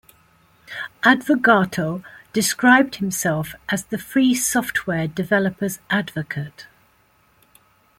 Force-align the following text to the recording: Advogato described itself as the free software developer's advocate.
Advogato 1.03 2.03
described 2.33 3.03
itself 3.03 3.53
as 3.69 3.83
the 3.85 3.99
free 3.99 4.33
software 4.33 5.07
developer's 5.07 5.77
advocate. 5.91 6.65